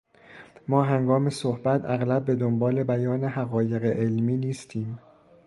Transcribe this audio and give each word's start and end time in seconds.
ما 0.67 0.83
هنگام 0.83 1.29
صحبت، 1.29 1.81
اغلب 1.85 2.25
به 2.25 2.35
دنبال 2.35 2.83
بیان 2.83 3.23
حقایق 3.23 3.85
علمی 3.85 4.37
نیستیم. 4.37 4.99